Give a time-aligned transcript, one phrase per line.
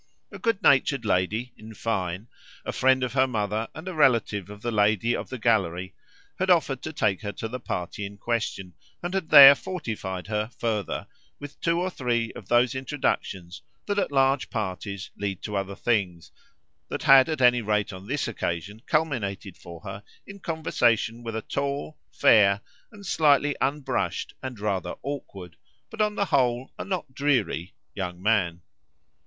[0.31, 2.27] A good natured lady in fine,
[2.65, 5.93] a friend of her mother and a relative of the lady of the gallery,
[6.39, 10.49] had offered to take her to the party in question and had there fortified her,
[10.57, 11.05] further,
[11.39, 16.31] with two or three of those introductions that, at large parties, lead to other things
[16.89, 21.43] that had at any rate on this occasion culminated for her in conversation with a
[21.43, 22.61] tall fair,
[22.91, 25.57] a slightly unbrushed and rather awkward,
[25.91, 28.63] but on the whole a not dreary, young man.